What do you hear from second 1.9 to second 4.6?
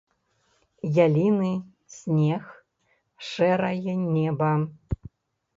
снег, шэрае неба.